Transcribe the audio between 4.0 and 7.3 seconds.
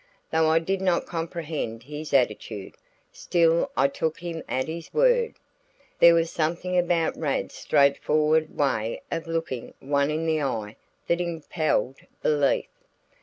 him at his word. There was something about